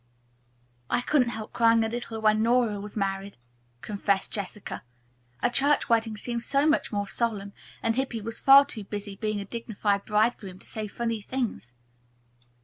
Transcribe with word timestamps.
"I 0.89 1.01
couldn't 1.01 1.29
help 1.29 1.53
crying 1.53 1.83
a 1.83 1.87
little 1.87 2.19
when 2.19 2.41
Nora 2.41 2.79
was 2.81 2.97
married," 2.97 3.37
confessed 3.81 4.33
Jessica. 4.33 4.81
"A 5.43 5.51
church 5.51 5.89
wedding 5.89 6.17
seems 6.17 6.43
so 6.43 6.65
much 6.65 6.91
more 6.91 7.07
solemn, 7.07 7.53
and 7.83 7.95
Hippy 7.95 8.19
was 8.19 8.39
far 8.39 8.65
too 8.65 8.83
busy 8.83 9.15
being 9.15 9.39
a 9.39 9.45
dignified 9.45 10.05
bridegroom 10.05 10.57
to 10.57 10.65
say 10.65 10.87
funny 10.87 11.21
things." 11.21 11.73